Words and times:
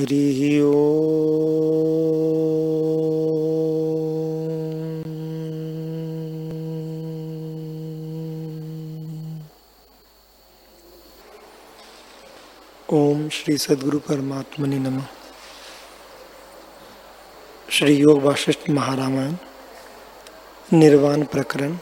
हरिः 0.00 0.62
ओम 12.92 13.28
श्री 13.28 13.58
सदगुरु 13.58 13.98
परमात्मनि 13.98 14.78
नमः। 14.78 15.06
श्री 17.70 17.94
योग 17.94 18.22
वाशिष्ठ 18.22 18.70
महारामायण 18.70 19.34
निर्वाण 20.72 21.24
प्रकरण 21.24 21.78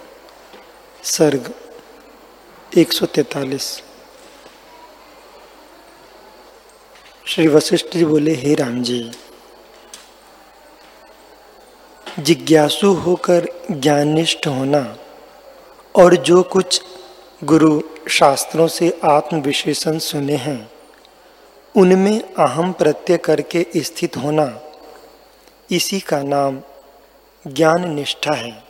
सर्ग 1.02 1.52
143 2.78 3.87
श्री 7.28 7.46
वशिष्ठ 7.48 7.86
जी 7.96 8.04
बोले, 8.04 8.34
हे 8.34 8.54
राम 8.54 8.82
जी, 8.82 9.10
जिज्ञासु 12.18 12.92
होकर 12.92 13.46
ज्ञानिष्ठ 13.70 14.46
होना 14.46 14.96
और 15.94 16.16
जो 16.16 16.42
कुछ 16.42 16.80
गुरु 17.44 17.80
शास्त्रों 18.10 18.68
से 18.68 19.00
आत्म 19.04 19.40
विशेषण 19.40 19.98
सुने 19.98 20.36
हैं, 20.36 20.70
उनमें 21.76 22.34
अहम 22.34 22.72
प्रत्यय 22.72 23.16
करके 23.16 23.66
स्थित 23.76 24.16
होना, 24.16 24.60
इसी 25.70 26.00
का 26.00 26.22
नाम 26.22 26.60
ज्ञान 27.46 27.88
निष्ठा 27.90 28.34
है। 28.34 28.64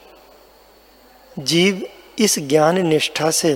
जीव 1.38 1.86
इस 2.18 2.38
ज्ञान 2.38 2.86
निष्ठा 2.86 3.30
से 3.30 3.54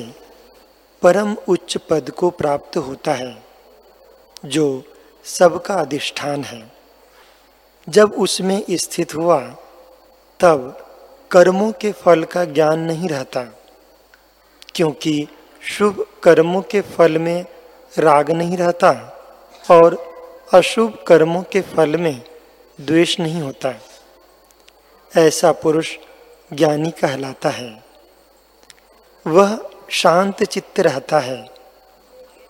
परम 1.02 1.36
उच्च 1.48 1.76
पद 1.76 2.10
को 2.10 2.30
प्राप्त 2.30 2.76
होता 2.76 3.12
है, 3.12 3.42
जो 4.44 4.84
सबका 5.24 5.74
अधिष्ठान 5.74 6.44
है। 6.44 6.72
जब 7.88 8.12
उसमें 8.12 8.62
स्थित 8.70 9.14
हुआ, 9.14 9.40
तब 10.40 10.86
कर्मों 11.30 11.72
के 11.72 11.92
फल 11.92 12.24
का 12.24 12.44
ज्ञान 12.44 12.80
नहीं 12.80 13.08
रहता, 13.08 13.42
क्योंकि 14.74 15.28
शुभ 15.62 16.06
कर्मों 16.22 16.62
के 16.62 16.80
फल 16.80 17.18
में 17.18 17.44
राग 17.98 18.30
नहीं 18.30 18.56
रहता 18.56 18.90
और 19.70 20.12
अशुभ 20.54 21.04
कर्मों 21.06 21.42
के 21.42 21.60
फल 21.60 21.96
में 21.96 22.22
द्वेष 22.80 23.20
नहीं 23.20 23.40
होता। 23.42 23.74
ऐसा 25.16 25.52
पुरुष 25.52 25.96
ज्ञानी 26.52 26.90
कहलाता 26.90 27.48
है। 27.48 27.84
वह 29.26 29.70
शांत 29.90 30.42
चित्त 30.42 30.80
रहता 30.80 31.18
है, 31.18 31.42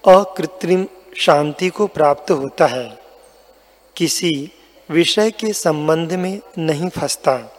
अकृत्रिम 0.05 0.87
शांति 1.17 1.69
को 1.69 1.87
प्राप्त 1.87 2.31
होता 2.31 2.67
है। 2.67 2.99
किसी 3.97 4.53
विषय 4.91 5.31
के 5.31 5.53
संबंध 5.53 6.13
में 6.13 6.41
नहीं 6.59 6.89
फंसता। 6.89 7.53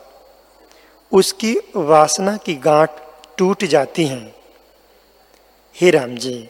उसकी 1.11 1.57
वासना 1.75 2.37
की 2.37 2.55
गांठ 2.55 2.89
टूट 3.37 3.63
जाती 3.63 4.05
है। 4.05 4.35
हे 5.81 5.91
राम 5.91 6.15
जी, 6.15 6.49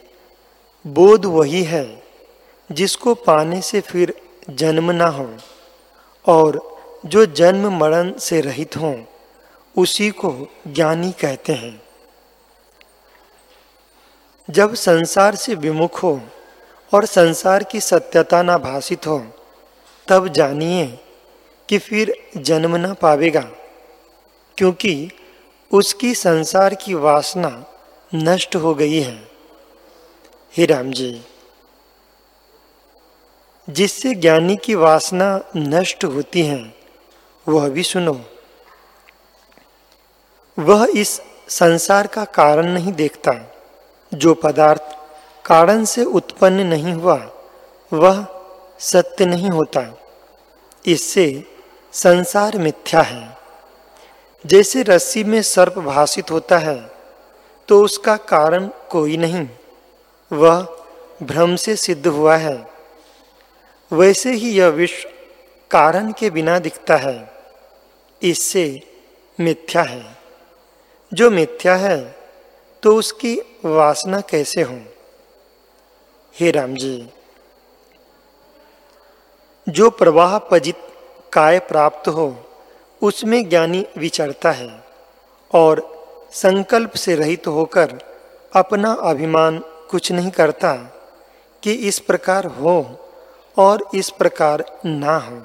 बोध 0.86 1.24
वही 1.24 1.62
है 1.62 2.02
जिसको 2.72 3.14
पाने 3.14 3.60
से 3.60 3.80
फिर 3.80 4.14
जन्म 4.50 4.90
ना 4.90 5.06
हो 5.06 5.36
और 6.26 6.76
जो 7.06 7.26
जन्म 7.26 7.78
मरण 7.78 8.18
से 8.18 8.40
रहित 8.40 8.76
हो, 8.76 9.04
उसी 9.76 10.10
को 10.10 10.50
ज्ञानी 10.66 11.12
कहते 11.12 11.52
हैं। 11.52 11.82
जब 14.50 14.74
संसार 14.74 15.34
से 15.34 15.54
विमुख 15.54 16.02
हो 16.02 16.20
और 16.94 17.06
संसार 17.06 17.62
की 17.62 17.80
सत्यता 17.80 18.42
ना 18.42 18.58
भाषित 18.58 19.06
हो, 19.06 19.18
तब 20.08 20.28
जानिए 20.28 20.86
कि 21.68 21.78
फिर 21.78 22.14
जन्म 22.36 22.76
न 22.76 22.94
पावेगा, 22.94 23.48
क्योंकि 24.58 25.10
उसकी 25.72 26.14
संसार 26.14 26.74
की 26.74 26.94
वासना 26.94 27.64
नष्ट 28.14 28.56
हो 28.56 28.74
गई 28.74 29.00
है। 29.00 29.28
हे 30.56 30.66
राम 30.66 30.90
जी, 30.92 31.22
जिससे 33.70 34.14
ज्ञानी 34.14 34.56
की 34.56 34.74
वासना 34.74 35.28
नष्ट 35.56 36.04
होती 36.04 36.42
है, 36.42 36.74
वह 37.48 37.68
भी 37.68 37.82
सुनो। 37.82 38.20
वह 40.58 40.86
इस 40.96 41.20
संसार 41.48 42.06
का 42.06 42.24
कारण 42.24 42.66
नहीं 42.66 42.92
देखता, 42.92 43.32
जो 44.14 44.34
पदार्थ 44.34 44.96
कारण 45.44 45.84
से 45.84 46.04
उत्पन्न 46.04 46.66
नहीं 46.66 46.92
हुआ, 46.92 47.16
वह 47.92 48.26
सत्य 48.80 49.26
नहीं 49.26 49.50
होता। 49.50 49.82
इससे 50.86 51.26
संसार 51.92 52.56
मिथ्या 52.58 53.00
है। 53.02 53.36
जैसे 54.44 54.82
रस्सी 54.82 55.24
में 55.24 55.40
सर्प 55.42 55.78
भाषित 55.78 56.30
होता 56.30 56.58
है 56.58 56.76
तो 57.68 57.82
उसका 57.82 58.16
कारण 58.16 58.68
कोई 58.90 59.16
नहीं। 59.16 59.48
वह 60.30 60.60
भ्रम 61.22 61.54
से 61.56 61.76
सिद्ध 61.76 62.06
हुआ 62.06 62.36
है। 62.36 62.56
वैसे 63.92 64.32
ही 64.32 64.50
यह 64.50 64.68
विश्व 64.68 65.08
कारण 65.70 66.12
के 66.12 66.30
बिना 66.30 66.58
दिखता 66.58 66.96
है। 66.96 67.16
इससे 68.22 68.66
मिथ्या 69.38 69.82
है। 69.82 70.16
जो 71.12 71.30
मिथ्या 71.30 71.76
है 71.76 71.98
तो 72.82 72.96
उसकी 72.96 73.34
वासना 73.64 74.20
कैसे 74.20 74.62
हो? 74.62 74.80
हे 76.40 76.50
राम 76.50 76.74
जी 76.74 77.08
जो 79.68 79.90
प्रवाह 79.90 80.38
पजित 80.38 80.76
काय 81.32 81.58
प्राप्त 81.58 82.08
हो, 82.08 82.36
उसमें 83.02 83.48
ज्ञानी 83.48 83.86
विचरता 83.98 84.50
है 84.50 84.84
और 85.54 85.82
संकल्प 86.32 86.90
से 86.90 87.14
रहित 87.14 87.46
होकर 87.46 87.98
अपना 88.56 88.92
अभिमान 88.92 89.58
कुछ 89.90 90.12
नहीं 90.12 90.30
करता 90.30 90.74
कि 91.62 91.72
इस 91.72 91.98
प्रकार 91.98 92.46
हो 92.46 92.98
और 93.58 93.88
इस 93.94 94.10
प्रकार 94.10 94.80
ना 94.84 95.16
हो। 95.16 95.42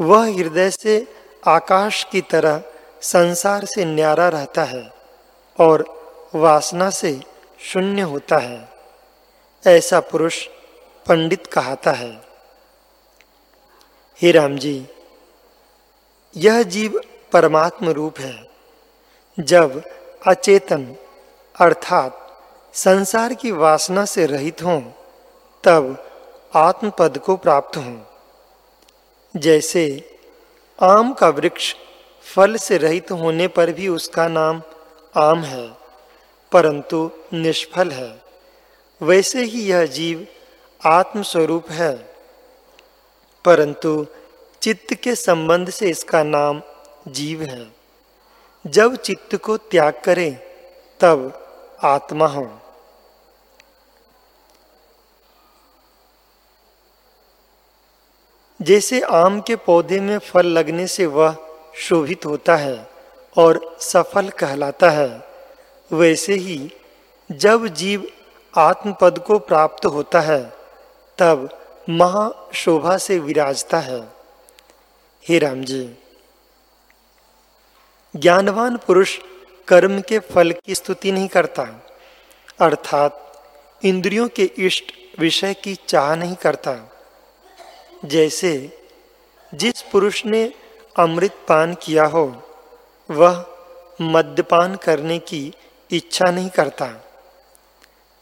वह 0.00 0.34
हृदय 0.34 0.70
से 0.70 1.08
आकाश 1.46 2.04
की 2.04 2.20
तरह 2.20 2.62
संसार 3.02 3.64
से 3.64 3.84
न्यारा 3.84 4.28
रहता 4.28 4.64
है 4.64 4.92
और 5.58 5.84
वासना 6.34 6.90
से 6.90 7.20
शून्य 7.60 8.02
होता 8.02 8.36
है। 8.36 8.73
ऐसा 9.66 10.00
पुरुष 10.00 10.46
पंडित 11.06 11.46
कहता 11.46 11.92
है, 11.92 12.10
हे 14.20 14.32
राम 14.32 14.56
जी, 14.58 14.86
यह 16.36 16.62
जीव 16.62 17.00
परमात्म 17.32 17.88
रूप 17.88 18.18
है। 18.18 18.50
जब 19.38 19.82
अचेतन 20.26 20.84
अर्थात 21.60 22.20
संसार 22.74 23.34
की 23.34 23.50
वासना 23.50 24.04
से 24.04 24.26
रहित 24.26 24.62
हों, 24.62 24.80
तब 25.64 25.96
आत्म 26.54 26.90
पद 26.90 27.18
को 27.18 27.36
प्राप्त 27.36 27.76
हों। 27.76 29.40
जैसे 29.40 29.86
आम 30.82 31.12
का 31.12 31.28
वृक्ष 31.28 31.74
फल 32.26 32.56
से 32.56 32.78
रहित 32.78 33.10
होने 33.12 33.48
पर 33.48 33.72
भी 33.72 33.88
उसका 33.88 34.28
नाम 34.28 34.62
आम 35.16 35.42
है, 35.44 35.68
परंतु 36.52 37.10
निष्फल 37.32 37.90
है। 37.90 38.23
वैसे 39.04 39.44
ही 39.44 39.60
यह 39.62 39.86
जीव 39.86 40.26
आत्म 40.86 41.22
स्वरूप 41.22 41.70
है। 41.70 42.14
परंतु 43.44 44.06
चित्त 44.62 44.94
के 44.94 45.14
संबंध 45.14 45.70
से 45.70 45.90
इसका 45.90 46.22
नाम 46.22 46.62
जीव 47.08 47.42
है। 47.42 47.72
जब 48.66 48.96
चित्त 48.96 49.36
को 49.36 49.56
त्याग 49.56 50.02
करे, 50.04 50.30
तब 51.00 51.46
आत्मा 51.84 52.26
हो। 52.26 52.60
जैसे 58.62 59.00
आम 59.00 59.40
के 59.40 59.56
पौधे 59.56 60.00
में 60.00 60.18
फल 60.18 60.46
लगने 60.46 60.86
से 60.86 61.06
वह 61.06 61.36
शोभित 61.76 62.26
होता 62.26 62.56
है 62.56 62.90
और 63.36 63.76
सफल 63.80 64.28
कहलाता 64.28 64.90
है, 64.90 65.28
वैसे 65.92 66.34
ही 66.34 66.72
जब 67.32 67.66
जीव 67.66 68.08
आत्मपद 68.56 69.18
को 69.18 69.38
प्राप्त 69.38 69.86
होता 69.86 70.20
है, 70.20 70.52
तब 71.18 71.48
महाशोभा 71.90 72.96
से 72.98 73.18
विराजता 73.18 73.78
है। 73.78 74.00
हे 75.28 75.38
राम 75.38 75.64
जी, 75.64 75.94
ज्ञानवान 78.16 78.76
पुरुष 78.76 79.18
कर्म 79.68 80.00
के 80.00 80.18
फल 80.18 80.52
की 80.52 80.74
स्तुति 80.74 81.12
नहीं 81.12 81.28
करता, 81.28 81.66
अर्थात 82.60 83.20
इंद्रियों 83.84 84.28
के 84.28 84.44
इष्ट 84.44 84.92
विषय 85.18 85.54
की 85.54 85.74
चाह 85.74 86.14
नहीं 86.14 86.34
करता। 86.34 86.76
जैसे 88.04 88.78
जिस 89.54 89.82
पुरुष 89.82 90.26
ने 90.26 90.52
अमृत 90.98 91.32
पान 91.48 91.74
किया 91.74 92.04
हो, 92.04 92.42
वह 93.10 93.46
मद्यपान 94.02 94.76
करने 94.76 95.18
की 95.18 95.54
इच्छा 95.90 96.30
नहीं 96.30 96.50
करता। 96.50 97.13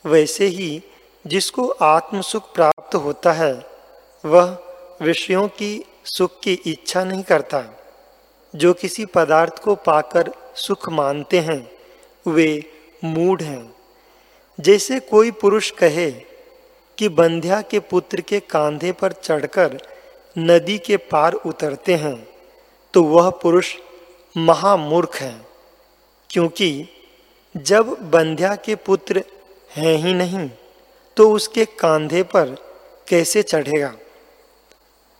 वैसे 0.06 0.46
ही 0.46 0.82
जिसको 1.26 1.68
आत्म 1.68 2.20
सुख 2.20 2.54
प्राप्त 2.54 2.94
होता 2.94 3.32
है, 3.32 3.66
वह 4.24 4.58
विषयों 5.02 5.48
की 5.48 5.84
सुख 6.04 6.40
की 6.40 6.52
इच्छा 6.66 7.04
नहीं 7.04 7.22
करता। 7.22 7.64
जो 8.56 8.74
किसी 8.74 9.04
पदार्थ 9.06 9.58
को 9.58 9.74
पाकर 9.74 10.32
सुख 10.54 10.88
मानते 10.88 11.38
हैं, 11.38 11.70
वे 12.26 12.64
मूढ़ 13.04 13.42
हैं। 13.42 13.74
जैसे 14.60 15.00
कोई 15.00 15.30
पुरुष 15.30 15.70
कहे 15.70 16.10
कि 16.98 17.08
बंध्या 17.08 17.62
के 17.62 17.78
पुत्र 17.80 18.20
के 18.20 18.40
कांधे 18.40 18.92
पर 18.92 19.12
चढ़कर 19.12 19.78
नदी 20.38 20.78
के 20.78 20.96
पार 20.96 21.32
उतरते 21.32 21.94
हैं 21.94 22.28
तो 22.94 23.02
वह 23.02 23.30
पुरुष 23.30 23.74
महामूर्ख 24.36 25.16
है। 25.16 25.46
क्योंकि 26.30 26.88
जब 27.56 28.10
बंध्या 28.10 28.54
के 28.56 28.74
पुत्र 28.74 29.24
हैं 29.76 29.96
ही 29.96 30.12
नहीं 30.14 30.48
तो 31.16 31.30
उसके 31.32 31.64
कांधे 31.64 32.22
पर 32.22 32.54
कैसे 33.08 33.42
चढ़ेगा? 33.42 33.94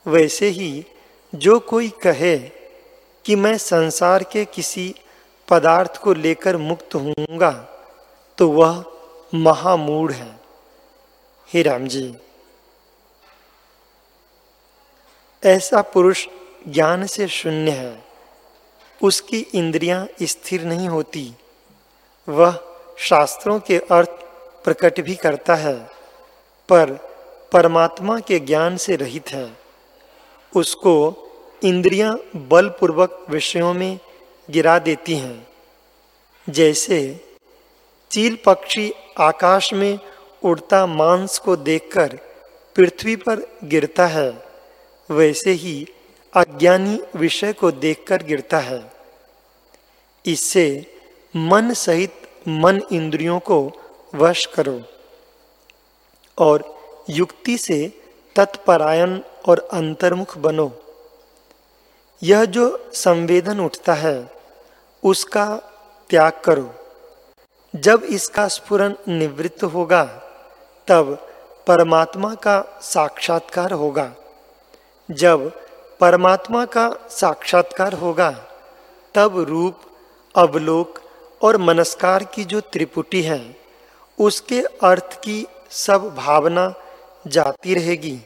वैसे 0.06 0.48
ही 0.48 0.84
जो 1.34 1.58
कोई 1.60 1.88
कहे 2.02 2.36
कि 3.24 3.36
मैं 3.36 3.56
संसार 3.58 4.22
के 4.22 4.44
किसी 4.44 4.94
पदार्थ 5.48 5.96
को 5.96 6.14
लेकर 6.14 6.56
मुक्त 6.56 6.94
होऊँगा 6.94 7.50
तो 8.38 8.48
वह 8.48 8.84
महामूढ़ 9.34 10.12
है। 10.12 10.40
हे 11.48 11.62
राम 11.62 11.86
जी 11.86 12.14
ऐसा 15.42 15.82
पुरुष 15.82 16.26
ज्ञान 16.68 17.06
से 17.06 17.28
शून्य 17.28 17.70
है। 17.70 18.04
उसकी 19.02 19.38
इंद्रियाँ 19.54 20.06
स्थिर 20.22 20.64
नहीं 20.64 20.88
होती। 20.88 21.32
वह 22.28 22.58
शास्त्रों 22.98 23.58
के 23.60 23.78
अर्थ 23.78 24.21
प्रकट 24.64 25.00
भी 25.00 25.14
करता 25.14 25.54
है, 25.54 25.74
पर 26.68 26.92
परमात्मा 27.52 28.20
के 28.20 28.38
ज्ञान 28.38 28.76
से 28.76 28.96
रहित 28.96 29.28
है। 29.28 29.56
उसको 30.56 31.16
इंद्रियाँ 31.64 32.18
बलपूर्वक 32.36 33.26
विषयों 33.30 33.74
में 33.74 33.98
गिरा 34.50 34.78
देती 34.78 35.14
हैं। 35.14 35.48
जैसे 36.50 37.20
चील 38.10 38.38
पक्षी 38.44 38.94
आकाश 39.18 39.72
में 39.72 39.98
उड़ता 40.42 40.86
मांस 40.86 41.38
को 41.38 41.56
देखकर 41.56 42.18
पृथ्वी 42.76 43.16
पर 43.16 43.58
गिरता 43.64 44.06
है, 44.06 44.44
वैसे 45.10 45.50
ही 45.50 45.86
अज्ञानी 46.34 47.02
विषय 47.16 47.52
को 47.52 47.70
देखकर 47.70 48.22
गिरता 48.22 48.58
है। 48.58 48.92
इससे 50.26 50.86
मन 51.36 51.72
सहित 51.72 52.14
मन 52.48 52.82
इंद्रियों 52.92 53.40
को 53.40 53.72
वश 54.14 54.46
करो। 54.46 54.82
और 56.38 56.82
युक्ति 57.10 57.58
से 57.58 58.02
तत्परायण 58.36 59.20
और 59.48 59.68
अंतर्मुख 59.72 60.38
बनो। 60.38 60.82
यह 62.22 62.44
जो 62.44 62.90
संवेदन 62.94 63.60
उठता 63.60 63.94
है, 63.94 64.30
उसका 65.04 65.56
त्याग 66.10 66.32
करो। 66.44 66.74
जब 67.76 68.02
इसका 68.02 68.48
स्फुरन 68.48 68.94
निवृत्त 69.08 69.64
होगा, 69.64 70.04
तब 70.88 71.28
परमात्मा 71.66 72.34
का 72.34 72.78
साक्षात्कार 72.82 73.72
होगा। 73.72 74.12
जब 75.10 75.60
परमात्मा 76.00 76.64
का 76.64 76.96
साक्षात्कार 77.10 77.92
होगा, 77.92 78.30
तब 79.14 79.38
रूप, 79.38 79.78
अवलोक 80.34 80.98
और 81.42 81.56
मनस्कार 81.56 82.24
की 82.24 82.44
जो 82.44 82.60
त्रिपुटी 82.60 83.22
है 83.22 83.61
उसके 84.18 84.60
अर्थ 84.82 85.20
की 85.20 85.46
सब 85.70 86.14
भावना 86.14 86.72
जाती 87.26 87.74
रहेगी। 87.74 88.16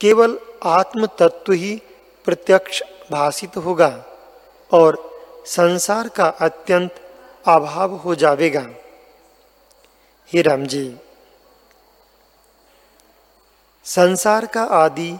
केवल 0.00 0.38
आत्म 0.62 1.06
तत्व 1.06 1.52
ही 1.52 1.82
प्रत्यक्ष 2.24 2.82
भाषित 3.12 3.56
होगा 3.56 4.04
और 4.72 4.98
संसार 5.46 6.08
का 6.08 6.26
अत्यंत 6.40 6.94
अभाव 7.46 7.94
हो 7.94 8.14
जाएगा 8.14 8.66
हे 10.32 10.42
राम 10.42 10.66
जी 10.66 10.96
संसार 13.86 14.46
का 14.46 14.62
आदि 14.62 15.12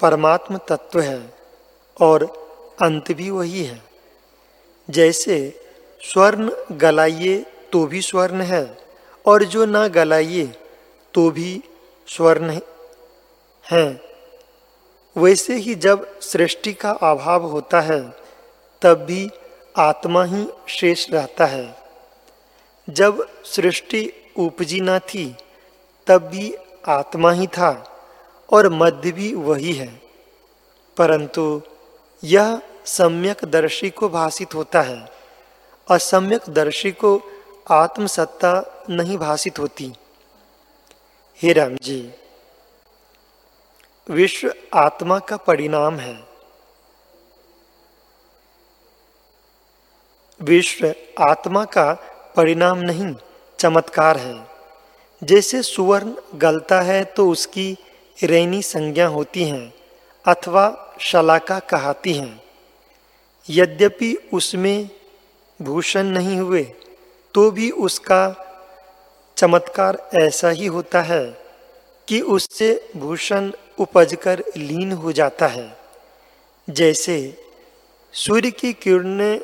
परमात्म 0.00 0.58
तत्व 0.68 1.00
है 1.00 1.20
और 2.00 2.24
अंत 2.82 3.12
भी 3.12 3.30
वही 3.30 3.64
है। 3.64 3.82
जैसे 4.88 5.38
स्वर्ण 6.02 6.50
गलाइए 6.72 7.38
तो 7.72 7.86
भी 7.86 8.00
स्वर्ण 8.00 8.42
है। 8.42 8.64
और 9.26 9.44
जो 9.44 9.64
ना 9.64 9.88
गलाइए 9.88 10.46
तो 11.14 11.30
भी 11.30 11.62
स्वर्ण 12.08 12.60
हैं। 13.72 14.00
वैसे 15.16 15.54
ही 15.54 15.74
जब 15.74 16.20
सृष्टि 16.20 16.72
का 16.72 16.90
अभाव 16.90 17.42
होता 17.42 17.80
है, 17.80 18.14
तब 18.82 18.94
भी 18.94 19.30
आत्मा 19.76 20.24
ही 20.24 20.46
शेष 20.68 21.10
रहता 21.10 21.46
है। 21.46 21.78
जब 22.90 23.28
सृष्टि 23.44 24.12
उपजी 24.38 24.80
ना 24.80 24.98
थी, 24.98 25.36
तब 26.06 26.22
भी 26.22 26.54
आत्मा 26.88 27.32
ही 27.32 27.46
था 27.46 28.00
और 28.52 28.68
मध्य 28.68 29.12
भी 29.12 29.34
वही 29.34 29.72
है। 29.72 30.00
परंतु 30.96 31.62
यह 32.24 32.62
सम्यक 32.84 33.44
दर्शी 33.44 33.90
को 33.90 34.08
भाषित 34.08 34.54
होता 34.54 34.80
है। 34.82 35.08
असम्यक 35.90 36.40
दर्शी 36.48 36.92
को 36.92 37.22
आत्मसत्ता 37.70 38.75
नहीं 38.90 39.18
भाषित 39.18 39.58
होती। 39.58 39.92
हे 41.40 41.52
राम 41.52 41.76
जी 41.76 41.98
विश्व 44.08 44.52
आत्मा 44.74 45.18
का 45.18 45.36
परिणाम 45.36 45.98
है। 45.98 46.14
विश्व 50.40 50.86
आत्मा 51.18 51.64
का 51.64 51.92
परिणाम 52.36 52.78
नहीं, 52.78 53.14
चमत्कार 53.58 54.16
है। 54.16 54.46
जैसे 55.22 55.62
सुवर्ण 55.62 56.12
गलता 56.34 56.80
है 56.80 57.04
तो 57.04 57.28
उसकी 57.30 57.76
रैनी 58.22 58.62
संज्ञा 58.62 59.06
होती 59.06 59.44
हैं, 59.44 59.72
अथवा 60.24 60.96
शलाका 61.00 61.58
कहती 61.58 62.12
हैं। 62.12 62.42
यद्यपि 63.48 64.14
उसमें 64.32 64.88
भूषण 65.60 66.06
नहीं 66.06 66.38
हुए 66.38 66.62
तो 67.34 67.50
भी 67.50 67.70
उसका 67.70 68.45
चमत्कार 69.36 70.10
ऐसा 70.14 70.48
ही 70.48 70.66
होता 70.66 71.00
है 71.02 71.24
कि 72.08 72.20
उससे 72.20 72.90
भूषण 72.96 73.50
उपजकर 73.78 74.42
लीन 74.56 74.92
हो 74.92 75.12
जाता 75.12 75.46
है। 75.46 75.76
जैसे 76.70 77.16
सूर्य 78.12 78.50
की 78.50 78.72
किरणें 78.72 79.40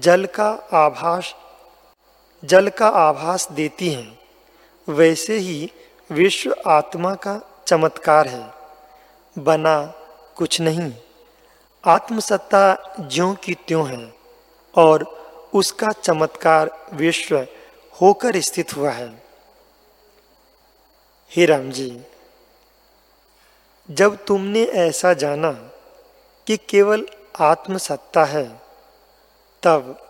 जल 0.00 0.24
का 0.26 0.48
आभास, 0.72 1.34
जल 2.44 2.68
का 2.68 2.88
आभास 2.88 3.48
देती 3.52 3.88
हैं, 3.88 4.18
वैसे 4.88 5.36
ही 5.38 5.70
विश्व 6.10 6.54
आत्मा 6.66 7.14
का 7.14 7.40
चमत्कार 7.66 8.28
है। 8.28 8.50
बना 9.38 9.94
कुछ 10.36 10.60
नहीं, 10.60 10.92
आत्मसत्ता 11.84 12.96
ज्यों 13.00 13.34
की 13.34 13.54
त्यों 13.54 13.86
है 13.88 14.14
और 14.74 15.04
उसका 15.54 15.92
चमत्कार 15.92 16.88
विश्व 16.92 17.46
होकर 18.00 18.40
स्थित 18.40 18.76
हुआ 18.76 18.90
है। 18.90 19.23
हे 21.36 21.46
राम 21.46 21.70
जी 21.70 22.00
जब 23.90 24.24
तुमने 24.24 24.64
ऐसा 24.64 25.12
जाना 25.12 25.50
कि 26.46 26.56
केवल 26.56 27.06
आत्मसत्ता 27.40 28.24
है, 28.24 28.60
तब 29.62 30.08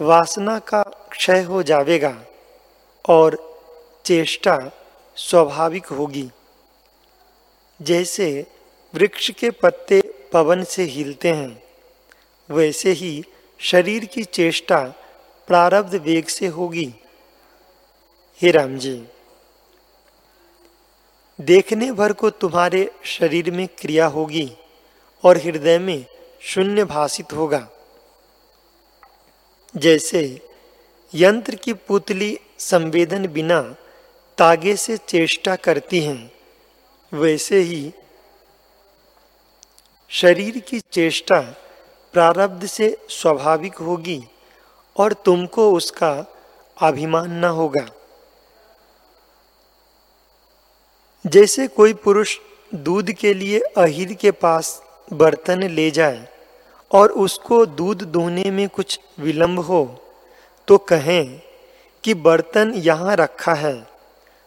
वासना 0.00 0.58
का 0.58 0.82
क्षय 0.82 1.42
हो 1.42 1.62
जाएगा 1.62 2.22
और 3.08 3.36
चेष्टा 4.04 4.70
स्वाभाविक 5.16 5.86
होगी। 5.86 6.30
जैसे 7.82 8.46
वृक्ष 8.94 9.30
के 9.30 9.50
पत्ते 9.50 10.02
पवन 10.32 10.64
से 10.64 10.82
हिलते 10.82 11.28
हैं, 11.28 11.62
वैसे 12.50 12.90
ही 12.90 13.24
शरीर 13.58 14.04
की 14.04 14.24
चेष्टा 14.24 14.78
प्रारब्ध 15.46 15.94
वेग 15.94 16.26
से 16.26 16.46
होगी। 16.46 16.94
हे 18.42 18.50
राम 18.50 18.78
जी 18.78 19.08
देखने 21.38 21.92
भर 21.92 22.12
को 22.12 22.30
तुम्हारे 22.30 22.90
शरीर 23.04 23.50
में 23.50 23.68
क्रिया 23.78 24.06
होगी 24.06 24.50
और 25.24 25.38
हृदय 25.38 25.78
में 25.78 26.04
शून्य 26.40 26.84
भाषित 26.84 27.32
होगा। 27.32 27.68
जैसे 29.76 30.40
यंत्र 31.14 31.54
की 31.54 31.72
पुतली 31.72 32.38
संवेदन 32.58 33.26
बिना 33.26 33.60
तागे 34.38 34.76
से 34.76 34.96
चेष्टा 34.96 35.56
करती 35.56 36.00
हैं, 36.00 36.32
वैसे 37.12 37.60
ही 37.60 37.92
शरीर 40.10 40.58
की 40.58 40.80
चेष्टा 40.80 41.40
प्रारब्ध 42.14 42.66
से 42.66 42.96
स्वाभाविक 43.08 43.74
होगी 43.74 44.22
और 44.96 45.12
तुमको 45.12 45.72
उसका 45.72 46.12
अभिमान 46.76 47.30
न 47.30 47.44
होगा। 47.44 47.86
जैसे 51.24 51.66
कोई 51.66 51.92
पुरुष 51.94 52.36
दूध 52.72 53.10
के 53.10 53.32
लिए 53.34 53.58
अहिर 53.76 54.12
के 54.12 54.30
पास 54.30 54.68
बर्तन 55.12 55.62
ले 55.62 55.90
जाए 55.90 56.26
और 56.90 57.12
उसको 57.12 57.64
दूध 57.66 58.02
दोहने 58.02 58.50
में 58.50 58.68
कुछ 58.68 58.98
विलंब 59.20 59.60
हो 59.60 59.84
तो 60.68 60.78
कहें 60.78 61.40
कि 62.04 62.14
बर्तन 62.14 62.72
यहाँ 62.76 63.16
रखा 63.16 63.54
है। 63.54 63.74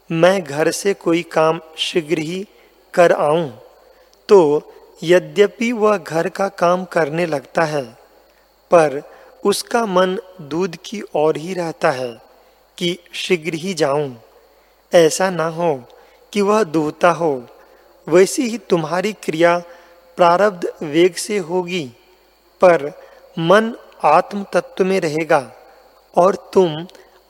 मैं 0.09 0.43
घर 0.43 0.71
से 0.71 0.93
कोई 0.93 1.23
काम 1.31 1.59
शीघ्र 1.77 2.19
ही 2.19 2.45
कर 2.93 3.11
आऊँ। 3.11 3.49
तो 4.29 4.39
यद्यपि 5.01 5.71
वह 5.71 5.97
घर 5.97 6.29
का 6.29 6.47
काम 6.57 6.85
करने 6.85 7.25
लगता 7.25 7.63
है, 7.63 7.83
पर 8.71 9.01
उसका 9.45 9.85
मन 9.85 10.17
दूध 10.41 10.77
की 10.85 11.01
ओर 11.15 11.37
ही 11.37 11.53
रहता 11.53 11.91
है 11.91 12.13
कि 12.77 12.97
शीघ्र 13.15 13.53
ही 13.55 13.73
जाऊँ। 13.73 14.15
ऐसा 14.91 15.29
ना 15.29 15.47
हो 15.49 15.75
कि 16.33 16.41
वह 16.41 16.63
दूहता 16.63 17.11
हो। 17.11 17.47
वैसी 18.07 18.47
ही 18.49 18.57
तुम्हारी 18.57 19.13
क्रिया 19.13 19.57
प्रारब्ध 20.17 20.73
वेग 20.83 21.15
से 21.15 21.37
होगी, 21.37 21.91
पर 22.61 22.91
मन 23.39 23.73
आत्म 24.03 24.45
तत्व 24.53 24.85
में 24.85 24.99
रहेगा 24.99 25.51
और 26.15 26.35
तुम 26.53 26.75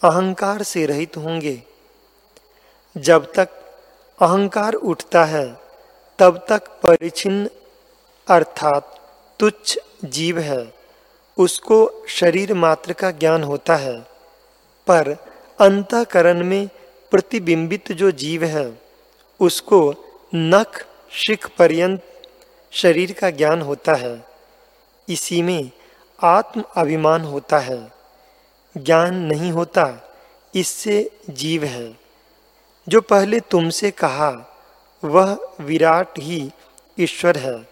अहंकार 0.04 0.64
से 0.64 0.86
रहित 0.86 1.18
होंगे। 1.18 1.64
जब 2.98 3.34
तक 3.34 3.50
अहंकार 4.22 4.74
उठता 4.74 5.26
है, 5.26 5.58
तब 6.20 6.46
तक 6.50 6.68
परिचिन्न 6.84 7.50
अर्थात 8.28 9.00
तुच्छ 9.40 9.80
जीव 10.06 10.40
है। 10.40 10.74
उसको 11.38 12.06
शरीर 12.08 12.54
मात्र 12.54 12.94
का 12.94 13.12
ज्ञान 13.12 13.44
होता 13.44 13.76
है, 13.76 14.00
पर 14.88 15.12
अंतकरण 15.60 16.44
में 16.44 16.70
प्रतिबिंबित 17.12 17.92
जो 17.92 18.12
जीव 18.12 18.44
है 18.44 18.87
उसको 19.42 19.96
नख, 20.36 20.86
शिख 21.12 21.50
पर्यंत 21.58 22.02
शरीर 22.72 23.12
का 23.12 23.30
ज्ञान 23.30 23.62
होता 23.62 23.94
है। 23.94 24.26
इसी 25.10 25.42
में 25.42 25.72
आत्म 26.24 26.64
अभिमान 26.76 27.22
होता 27.22 27.60
है। 27.60 27.92
ज्ञान 28.78 29.16
नहीं 29.16 29.52
होता, 29.52 30.16
इससे 30.56 31.12
जीव 31.30 31.64
है। 31.64 31.98
जो 32.90 33.02
पहले 33.02 33.40
तुमसे 33.40 33.92
कहा, 33.92 34.60
वह 35.04 35.54
विराट 35.60 36.20
ही 36.20 36.52
ईश्वर 37.00 37.38
है। 37.38 37.70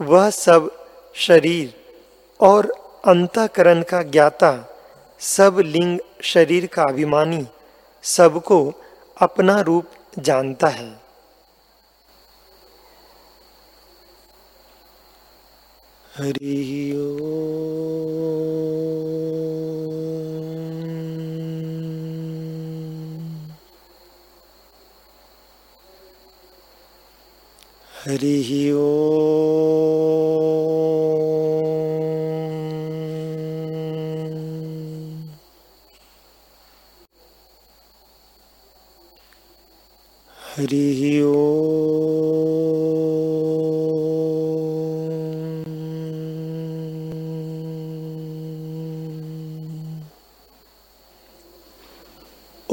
वह 0.00 0.30
सब 0.30 0.88
शरीर 1.14 1.74
और 2.40 2.70
अंतकरण 3.06 3.82
का 3.82 4.02
ज्ञाता, 4.02 4.78
सब 5.20 5.56
लिंग 5.58 5.98
शरीर 6.22 6.66
का 6.66 6.82
अभिमानी, 6.82 7.46
सबको 8.02 8.72
अपना 9.18 9.60
रूप 9.60 9.86
जानता 10.18 10.68
है। 10.68 11.02
हरि 16.16 16.92
हरि 28.06 28.72
ओ। 28.72 30.21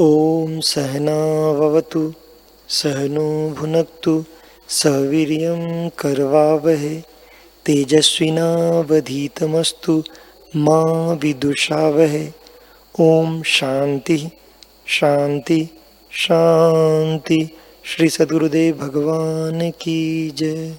ॐ 0.02 0.60
सहनावतु 0.60 2.12
सहनो 2.68 3.50
भुनक्तु, 3.50 4.24
सवीर्यं 4.68 5.88
कर्वावहे, 5.88 7.02
तेजस्विनावधीतमस्तु 7.66 10.04
मा 10.56 11.12
विदुषावहे। 11.12 12.28
ॐ 13.00 13.42
शांति 13.42 14.30
शांति 14.86 15.68
शांति 16.12 17.50
श्री 17.84 18.08
सदगुरुदेव 18.08 18.76
भगवान 18.76 19.70
की 19.70 20.30
जय। 20.30 20.78